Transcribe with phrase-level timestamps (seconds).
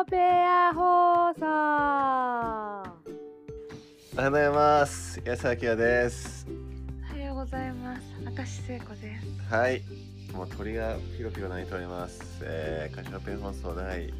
[0.00, 1.44] オペア放送。
[4.14, 5.20] おはようございます。
[5.24, 6.46] 安明です。
[7.10, 8.02] おはようございます。
[8.24, 9.54] 明石聖子です。
[9.54, 9.82] はい。
[10.32, 12.40] もう鳥がピロピロ鳴いております。
[12.42, 14.12] えー、カシオペア放送第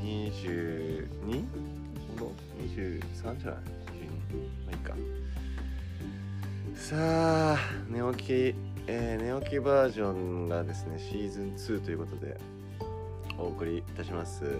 [0.00, 1.08] 22?
[1.26, 3.60] ほん23じゃない
[3.90, 4.94] ?22 まあいいか。
[6.76, 6.96] さ
[7.54, 7.58] あ
[7.88, 8.32] 寝起き、
[8.86, 12.38] えー、寝起きバージョンがですねシーズン2ということで
[13.38, 14.44] お送りいたします。
[14.44, 14.50] は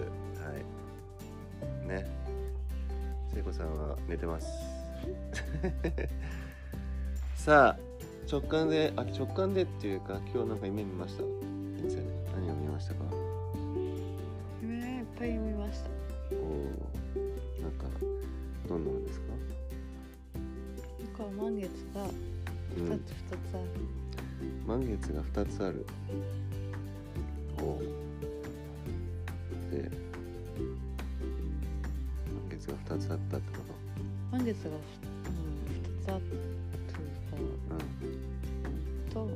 [1.85, 1.87] い。
[1.87, 2.05] ね。
[3.33, 4.47] 聖子さんは寝てます。
[7.35, 7.79] さあ
[8.29, 11.23] 直感であ直感でっていうか今日なんか夢見ました？
[11.23, 12.03] 先生
[12.35, 13.05] 何を見ましたか？
[14.61, 15.89] 夢いっぱい見ました。
[16.33, 17.85] おおなんか
[18.67, 19.25] どんなのですか？
[21.23, 22.03] なんか満月が
[22.77, 22.85] うん。
[22.85, 23.69] 二つ二つある、
[24.67, 25.85] 満月が2つある。
[27.61, 27.81] おお
[32.69, 33.63] が2つあったってこ
[34.31, 35.39] 満月がふ、うん、
[35.99, 37.75] 二つあったとう
[39.09, 39.11] ん。
[39.11, 39.35] と、なん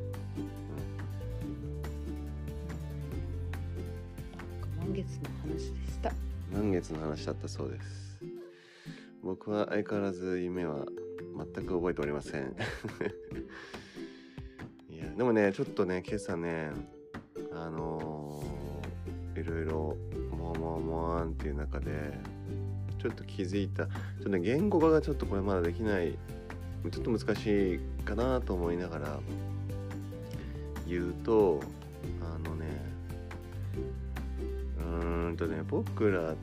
[4.62, 6.12] か満月の話でした。
[6.52, 8.20] 満月の話だったそうです。
[9.24, 10.86] 僕は相変わらず夢は
[11.56, 12.56] 全く覚えておりません。
[14.90, 16.72] いやでもねちょっとね今朝ね
[17.52, 18.64] あのー
[19.36, 19.98] いろいろ
[20.38, 22.14] もわもわもわんっていう中で
[23.04, 23.86] ちょっと気づいた。
[23.86, 26.14] ちょっとね言語化がちょっとこれまだできない。
[26.90, 29.20] ちょっと難しいかなと思いながら。
[30.88, 31.60] 言うと
[32.22, 32.66] あのね。
[34.80, 36.34] うーんとね僕ら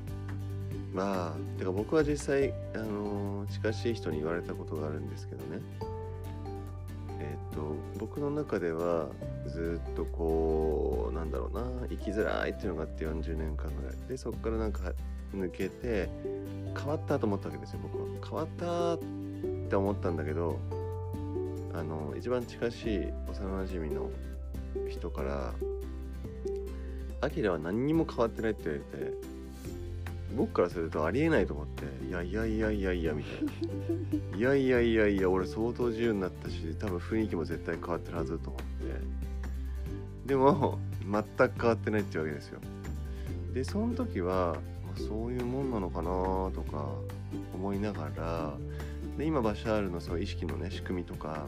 [0.92, 5.62] まあてか僕は実際あの近しい人に言われたことがあるんですけどね。
[7.20, 9.08] えっ、と僕の中では
[9.46, 13.96] ずっとこうなんだろうな生きづらいっていうのがあって40年間ぐらい。
[14.08, 14.92] でそこからなんか
[15.34, 16.08] 抜けて
[16.76, 18.06] 変わったと思ったわけですよ僕は。
[18.22, 18.98] 変わったっ
[19.68, 20.58] て思ったんだけど
[21.72, 24.10] あの一番近しい幼馴染の
[24.88, 25.54] 人から
[27.20, 29.12] 「アキラは何にも変わってない」って言われて
[30.36, 38.70] 僕からするとありえないと思って「いやいやいやいやいや」みたいな「いやいやいやいや俺相当自由になったし多分雰囲気も絶対変わってるはず」と思って。
[40.30, 40.78] でも
[41.10, 42.60] 全く変わってないってわけですよ。
[43.52, 46.10] でその時は、まあ、そういうもんなのかな
[46.54, 46.88] とか
[47.54, 48.54] 思いながら
[49.16, 51.46] で今バシャールのそういう意識のね仕組みとか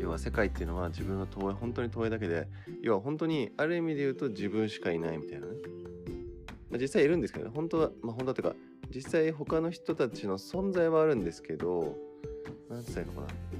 [0.00, 2.46] 要は世界っていうのは自分の投影本当に投影だけで
[2.82, 5.52] 要は本当にある意味で言うと自分しかいないみたいなね、
[6.70, 7.52] まあ、実際いるんですけどね。
[7.54, 8.56] 本当はまあ本当はというか
[8.94, 11.96] 実際他の人たちの存在はあるんですけど
[12.68, 13.50] 何て言ったらいいのかな。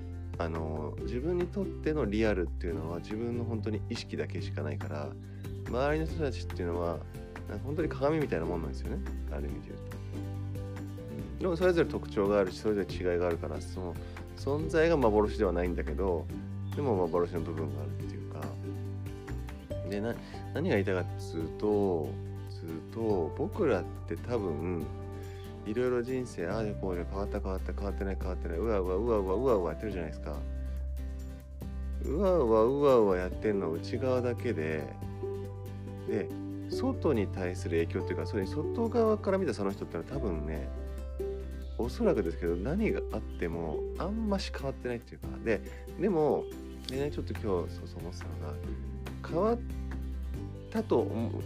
[0.41, 5.11] あの自分にとってのリアルっていうのは自分の本当に意識だけしかないから
[5.69, 6.99] 周りの人たちっていうのは
[7.59, 8.99] 本当に鏡みたいなもんなんですよね。
[9.33, 10.01] ある意味で言うと。
[11.41, 13.95] でもそれぞれ特徴があるしそれぞれ違いがあるからその
[14.37, 16.27] 存在が幻ではないんだけど
[16.77, 18.41] でも幻の部分があるっていうか。
[19.89, 20.15] でな
[20.55, 22.09] 何が言いたかっつうと
[22.51, 24.85] つうと僕らって多分
[25.67, 30.37] いろいろ人生ああでこうで変わった変わった変わってない変わってないうわうわうわうわうわうわやってるじゃないですか。
[32.05, 34.85] うわうわうわうわやってるの内側だけで
[36.09, 36.29] で
[36.81, 40.69] 外に対する影響っていうかそれに外側から見たその人ってのは多分ね
[41.77, 45.61] おそらくですけど何があってもあんまし変わってないっていうかで
[46.01, 46.45] でも
[46.91, 49.59] ねちょっと今日そうそう思ってたのが変わっ
[50.71, 51.05] たと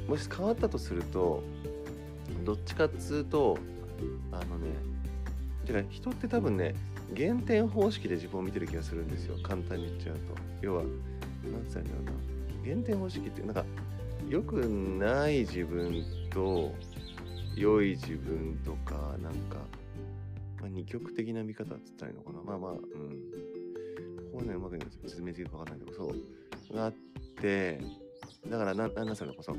[0.09, 1.43] もし変わったとすると
[2.45, 3.59] どっちかっつうと
[4.33, 4.71] あのね
[5.67, 6.75] てか人って多分ね
[7.13, 9.37] 減点方式で自分を見てる気がするんですよ。
[9.43, 10.21] 簡単に言っちゃうと。
[10.63, 10.83] 要は
[11.45, 12.65] 何つったらいいんだろうな。
[12.65, 13.65] 減点方式ってなんか
[14.35, 16.75] 良くない自分と
[17.55, 19.59] 良い自分とかなんか
[20.61, 22.41] まあ、二極的な見方っつったらいいのかな。
[22.43, 22.79] まあまあうん。
[22.79, 22.87] こ
[24.33, 26.15] こはねうまく説明できるか分かんないけどそ
[26.73, 26.75] う。
[26.75, 26.95] があっ
[27.41, 27.81] て
[28.51, 29.55] だからななんなんそれこそ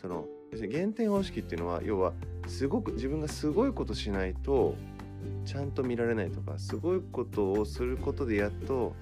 [0.00, 2.12] その要するに減点方式っていうのは要は
[2.46, 4.76] すごく自分がすごいことしないと
[5.44, 8.94] ちゃんと見られないとかすごいことをすることでやっと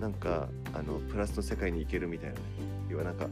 [0.00, 2.36] なんかあのプラスの世界に行けるみたいな
[2.88, 3.26] 要はなんか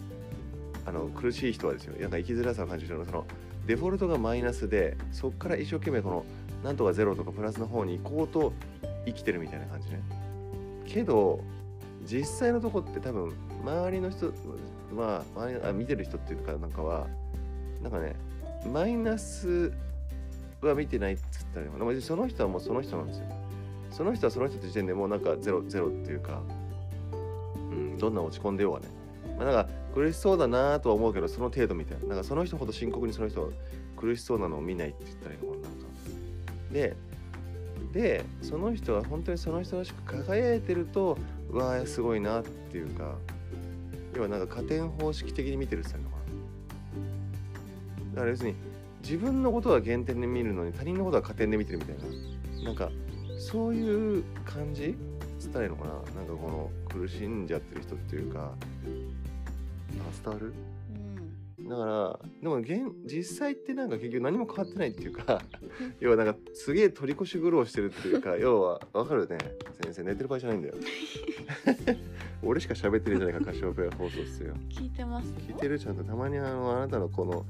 [0.86, 3.24] あの苦しい人はですよなんか生きづらさを感じるのその
[3.66, 6.24] デフォルトがマイナスでそこから一生懸命この
[6.62, 8.52] なんとかゼロとかプラスの方に行こうと
[9.06, 10.00] 生きてるみたいな感じね。
[10.86, 11.40] けど
[12.06, 13.32] 実際のとこって多分
[13.64, 14.32] 周りの人
[14.94, 17.06] まあ周りあ見てる人っていうかなんかは
[17.82, 18.14] なんかね
[18.72, 19.72] マイナス
[20.60, 23.24] は見てないっつったらでもその人はもうその人なんですよ。
[23.90, 26.40] その人はその人の時点でもうなんかゼロゼロっていうか、
[27.70, 28.86] うん、どんな落ち込んでようがね。
[29.36, 32.08] まあ、なんか苦しそうだなとは思うけどその程度みたいな。
[32.08, 33.52] なんかその人ほど深刻にその人
[33.96, 35.86] 苦しそうなのを見ないって言ったらいいのかななんか。
[36.72, 36.96] で
[37.92, 41.16] でその人は本当にその人らしく輝いてると
[41.50, 43.16] うわーすごいなっていうか。
[44.16, 46.50] 要はなんか加点方式的に見てるって言ったらいいのか
[48.06, 48.10] な。
[48.12, 48.56] だから要するに
[49.02, 52.64] 自分のことは減点で見るのに他人のことは加点で見てるみたいな。
[52.66, 52.92] なんか
[53.40, 54.94] そういう感じ？
[55.52, 55.94] 伝えるのかな。
[55.94, 56.10] なんか
[56.40, 58.52] この苦しんじゃってる人っていうか。
[60.22, 60.52] 伝わる？
[61.58, 61.68] うん。
[61.68, 65.40] だからでも現実際ってなんか結局何も変わってないっていうか
[66.00, 69.38] 要はなんかすげえ取り越し苦労してるっていうか 要はわかるね。
[69.82, 70.74] 先生寝てる場合じゃないんだよ。
[72.42, 74.54] 俺しか喋ってるじゃないかカシオペア放送っすよ。
[74.68, 77.46] 聞いてます聞いてるちゃんとたまにあのあなたのこの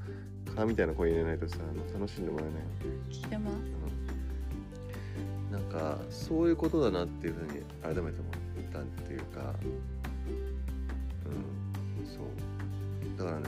[0.55, 1.57] 蚊みたいな声入れないとさ
[1.93, 2.67] 楽しんでもらえないよ。
[3.09, 3.55] 聞いてます。
[5.51, 8.11] なんかそういうことだなっていうふうに改めて思っ
[8.71, 9.53] たっていうか
[11.25, 11.64] うん
[13.17, 13.45] だからね。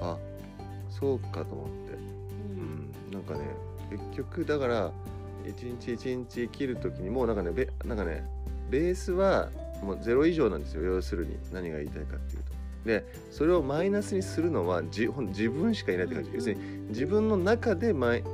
[0.00, 0.16] あ
[0.90, 1.98] そうかと思って。
[2.54, 3.12] うん。
[3.12, 3.40] なんかね
[3.90, 4.92] 結局だから
[5.46, 8.24] 一日一日生きる時にもうなんかねべなんかね
[8.70, 9.50] ベースは
[9.82, 11.36] もうゼロ以上なんですよ要するに。
[11.52, 12.52] 何が言いたいかっていうと。
[12.84, 18.24] でそれをマイナスにするのはじほん自分しかいないって感じ、うん要するに自分の中でマイ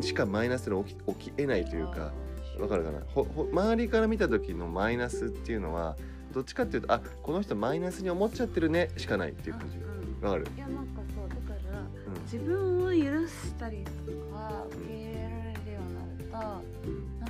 [0.00, 2.10] しかマイナスに起き起きえないというか
[2.58, 3.00] わかるかな？
[3.14, 5.96] ほほ周りから見た時のマイナスっていうのは
[6.32, 9.76] どっちかっていうとあこの人マイナスに思っちゃってるねしかないっていう感じ。
[9.76, 9.92] うん
[10.22, 12.22] わかる、いやなんかそうだからうん。
[12.22, 13.90] 自分を許したりと
[14.32, 16.50] か受け入れられるようになるとなん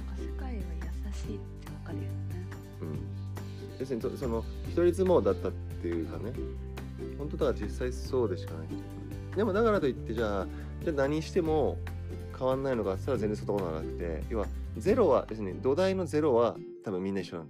[0.00, 0.60] か世界は優
[1.12, 2.08] しいってわかるよね。
[2.82, 2.99] うん、
[3.81, 6.32] 要するにそその一人相撲だったっていうかね。
[7.19, 8.69] 本当だから実際そうでしかない。
[9.37, 10.46] でもだからといってじゃあ
[10.84, 11.78] じゃあ何しても
[12.38, 14.46] 変わんないのかって言ったら全然そんなことはなくて要は
[14.76, 17.49] ゼロは要するに土台のゼロは多分みんな一緒なんう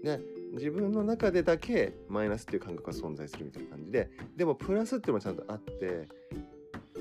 [0.00, 0.20] ん、で
[0.52, 6.08] 自分の中でだけマイナスっていう感覚が存在するみたいな感じででもプラスっていうのもちゃんとあって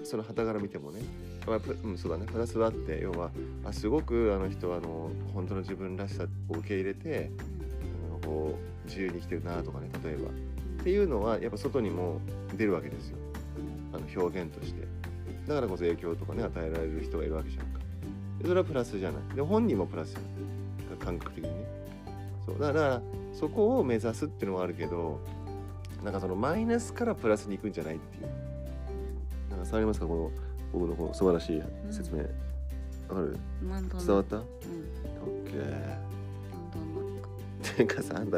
[0.03, 1.01] その旗から見てもね、
[1.45, 2.25] まあプうん、そうだね。
[2.25, 3.31] プラスはあって要は
[3.65, 7.31] あすごくあの人はあの本当の自分らしさを受け入れて
[8.23, 10.29] こう自由に生きてるなとかね例えば。
[10.29, 12.21] っていうのはやっぱ外にも
[12.55, 13.17] 出るわけですよ。
[13.91, 14.87] あの表現として。
[15.47, 17.79] だからこそ影響とかね与えられる人がいるわけじゃんか。
[18.41, 19.35] それはプラスじゃない。
[19.35, 20.11] で本人もプラス。
[20.11, 20.25] じゃな
[20.95, 21.66] い感覚的にね。
[22.47, 23.01] そうだから
[23.33, 25.19] そこを目指すっていうのはあるけど
[26.03, 28.29] なんかそのマイナスからプラスに行くんじゃないっていう。
[29.51, 30.31] なんか伝わりますかこの
[30.71, 31.61] 僕のこの素晴らしい
[31.91, 32.19] 説明。
[32.21, 32.25] わ、
[33.15, 33.37] かる？
[33.67, 34.37] なんとなく伝わった？
[34.37, 34.45] オうん。
[35.43, 35.97] ッケー。
[37.77, 38.37] てかさあんた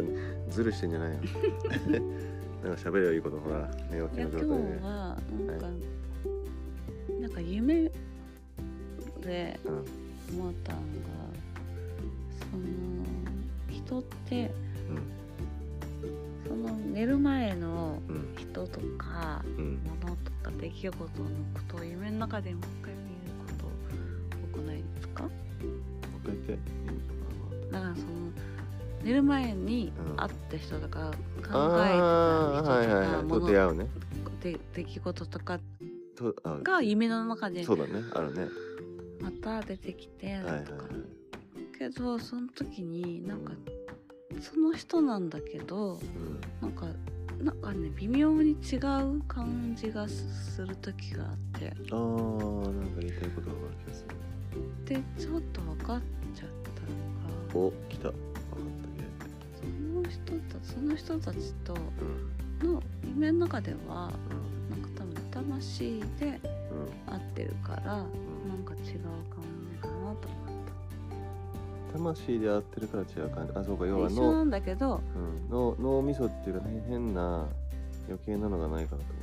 [0.49, 1.19] ズルしてんじゃないよ。
[2.63, 4.53] なんか喋ればいいことほら寝起きの状態で。
[4.81, 5.17] は
[5.47, 5.67] なんか、
[7.21, 7.91] なんか夢
[9.21, 9.85] でうん。
[10.39, 10.83] 思ったのが
[13.89, 14.51] 人って
[16.47, 18.15] その寝る前のうん。
[18.15, 19.79] うん人とかうん。
[20.01, 20.99] 物とか出来事の
[21.53, 23.67] ことを夢の中でもう一回見るこ
[24.51, 25.23] と多くないですか？
[25.23, 27.71] もう一回言って。
[27.71, 28.07] だからその
[29.03, 30.15] 寝る前にうん。
[30.17, 33.87] 会った人とか考えてたはいはいと人とか出会うね。
[34.41, 35.59] で出来事とか
[36.63, 37.91] が夢の中でそうだね。
[38.13, 38.47] あるね。
[39.21, 40.63] また出てきてはいはいはい。
[40.65, 40.85] とか
[41.77, 43.53] けどその時になんか
[44.41, 46.39] その人なんだけどうん。
[46.61, 46.85] なんか
[47.41, 51.73] なんかね微妙に違う感じがする時があって。
[51.91, 54.15] あーなんか言いたいことがある気がする。
[54.85, 56.01] でちょっと分かっ
[56.35, 56.49] ちゃっ
[57.53, 58.09] たのがお来た。
[58.09, 59.65] 分かったそ
[60.01, 61.73] の人たその人たちと
[62.65, 64.11] の夢の中では
[64.69, 64.81] うん。
[64.81, 66.39] なんか多分魂で
[67.07, 67.13] うん。
[67.13, 68.07] 合ってるからなん
[68.65, 69.01] か違う
[69.33, 69.43] 感
[71.93, 73.53] 魂で合ってるから違う感じ。
[73.55, 77.47] あそうか要はた一緒な脳,、んだけどうん、脳脳みそっていうか、ね、変な
[78.07, 79.13] 余計なのがないからってこ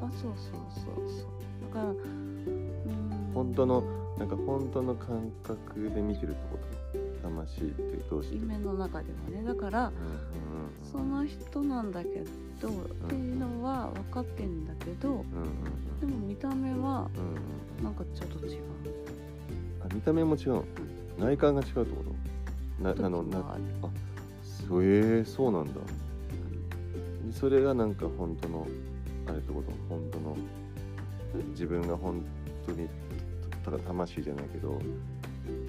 [0.00, 0.06] と。
[0.06, 1.74] あそうそうそうそう。
[1.74, 3.32] だからうーん。
[3.34, 3.82] 本当の
[4.18, 7.00] なんか本当の感覚で見てるってこと？
[7.22, 8.36] 魂ってどうして？
[8.36, 9.44] 夢の中ではね。
[9.46, 10.10] だからうんうんうん
[10.82, 12.24] その人なんだけ
[12.60, 12.72] ど、っ
[13.08, 17.36] ていうのは分かってんだけどうんうんでも見た目はうんうん
[17.78, 17.84] うん。
[17.84, 18.62] なんかちょっと違う。
[18.62, 18.99] あ
[19.94, 20.64] 見た目も違うの。
[21.18, 21.84] 内観が違うってこ
[22.78, 22.84] と？
[22.84, 23.62] な時あのながある
[24.68, 25.72] そうえー、そうなんだ。
[27.26, 28.66] でそれがなんか本当の
[29.26, 29.72] あれってこと？
[29.88, 30.36] 本当の
[31.50, 32.22] 自分が本
[32.66, 32.88] 当に
[33.64, 34.78] ただ魂じゃないけど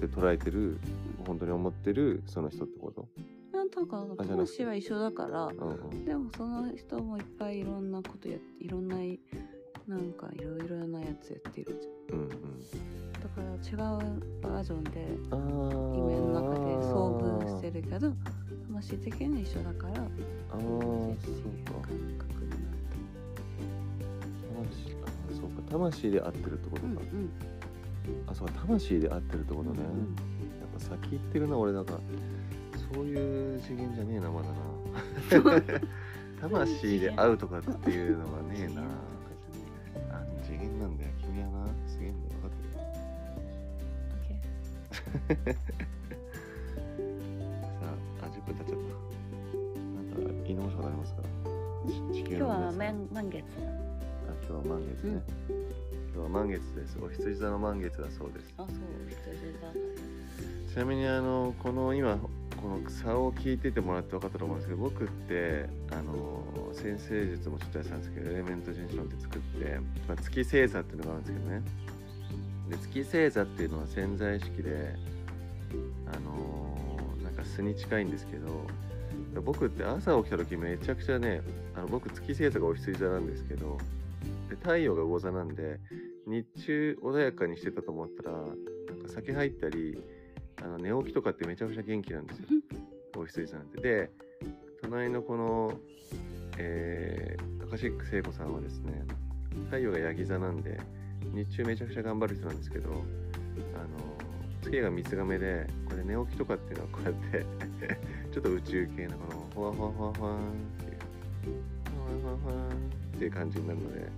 [0.00, 0.78] で捉えてる
[1.26, 3.06] 本当に思ってるその人ってこと？
[3.52, 6.04] なんとか魂は一緒だからうんうん。
[6.04, 8.96] でもその人もいっぱいいろんなことやっていろんな
[9.86, 12.20] なんかいろいろなやつやってるじうん。
[12.20, 12.21] うん。
[12.21, 12.21] ゃんだから
[13.64, 13.78] 違う
[14.42, 14.90] バージョンで
[15.30, 16.92] 夢の中で遭
[17.40, 18.12] 遇してるけど
[18.68, 20.02] 魂的には一緒だから
[20.50, 21.88] あー同じっていうそうか。
[21.88, 22.58] 感覚になっ
[25.30, 27.30] あそうか魂で合ってるってことか、うんうん。
[28.26, 28.54] あそうか。
[28.66, 30.14] 魂で合ってるってことね、うんうん。
[30.60, 31.98] やっぱ先行ってるな俺なんか。
[32.92, 34.56] そういう次元じゃねえなまだな。
[36.40, 38.82] 魂で会うとかっていうのがねえな
[45.28, 45.34] あ
[48.22, 51.22] あ10分経っちゃったなんか言い直したことありますか
[52.12, 53.60] 地今日は満満月あ
[54.48, 55.22] 今日は満月ね、
[56.14, 56.98] 今日は満月です。
[57.02, 58.54] お羊座の満月だそうです。
[58.56, 58.76] あそう
[59.08, 59.72] 羊座
[60.72, 62.18] ちなみにあのこの今
[62.62, 71.62] この差を聞いててもらって分かったと思うんですけど僕ってあの先生術もちょっとやってたんですけどエレメント人種論って作って、まあ、月星座っていうのがあるんですけどね
[72.72, 74.94] で月星座っていうのは潜在意識で
[76.06, 78.66] あのなんか素に近いんですけど
[79.42, 81.42] 僕って朝起きた時めちゃくちゃね
[81.76, 83.76] あの僕月星座がお羊座なんですけど
[84.48, 85.80] で太陽が魚座なんで
[86.26, 88.54] 日中穏やかにしてたと思ったらなんか
[89.08, 89.98] 酒入ったり
[90.62, 92.46] あの寝起きとかってめちゃくちゃ元気なんですよ
[93.18, 93.80] お羊座なんて。
[93.82, 94.10] で
[94.80, 95.72] 隣のこの、
[96.58, 99.04] えー、アカシック聖子さんはですね
[99.66, 100.80] 太陽がヤギ座なんで
[101.34, 103.02] 日中めちゃくちゃ頑張る人なんですけどあの
[104.62, 107.46] 月が三つ亀でこれ寝起きとかっていうのはこうやって
[108.32, 110.40] ちょっと宇宙系のこのほわほわほわほわっ
[111.42, 111.56] ていう
[112.22, 112.66] ほわほわほわ
[113.14, 114.08] っていう感じになるので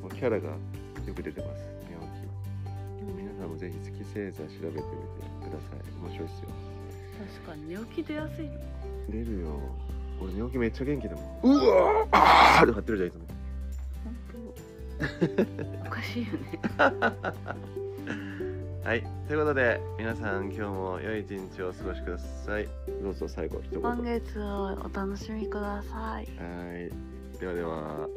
[0.00, 4.80] このキャラがよく出てます寝起き皆さんもぜひ月星座調べてみて
[5.48, 6.48] ください面白いですよ
[7.44, 8.52] 確かに寝起き出やすいの
[9.08, 9.60] 出るよ
[10.20, 13.35] 俺寝起きめっちゃ元気だもんうわーあーって張ってるじゃんいつも
[15.86, 16.58] おかしいよね。
[18.84, 22.68] はいということで皆さん今日も良い一日をお過ごしください。
[23.02, 23.82] どうぞ最後一言。
[23.82, 26.28] 満月をお楽しみください。
[26.38, 26.44] は
[26.78, 27.06] い
[27.38, 28.08] ではでは